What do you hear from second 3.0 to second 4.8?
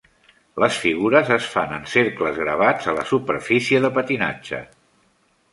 la superfície de patinatge.